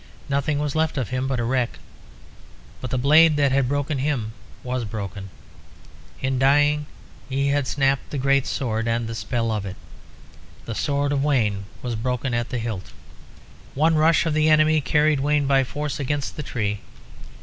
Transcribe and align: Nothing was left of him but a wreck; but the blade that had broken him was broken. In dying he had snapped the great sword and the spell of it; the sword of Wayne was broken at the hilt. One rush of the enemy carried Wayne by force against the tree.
Nothing 0.29 0.57
was 0.57 0.73
left 0.73 0.97
of 0.97 1.09
him 1.09 1.27
but 1.27 1.39
a 1.39 1.43
wreck; 1.43 1.77
but 2.81 2.89
the 2.89 2.97
blade 2.97 3.35
that 3.37 3.51
had 3.51 3.67
broken 3.69 3.99
him 3.99 4.31
was 4.63 4.83
broken. 4.83 5.29
In 6.21 6.39
dying 6.39 6.87
he 7.29 7.49
had 7.49 7.67
snapped 7.67 8.09
the 8.09 8.17
great 8.17 8.47
sword 8.47 8.87
and 8.87 9.05
the 9.05 9.13
spell 9.13 9.51
of 9.51 9.63
it; 9.63 9.75
the 10.65 10.73
sword 10.73 11.11
of 11.11 11.23
Wayne 11.23 11.65
was 11.83 11.93
broken 11.93 12.33
at 12.33 12.49
the 12.49 12.57
hilt. 12.57 12.93
One 13.75 13.93
rush 13.93 14.25
of 14.25 14.33
the 14.33 14.49
enemy 14.49 14.81
carried 14.81 15.19
Wayne 15.19 15.45
by 15.45 15.63
force 15.63 15.99
against 15.99 16.35
the 16.35 16.41
tree. 16.41 16.79